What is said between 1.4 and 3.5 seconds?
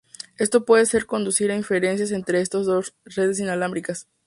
a interferencia entre estas dos redes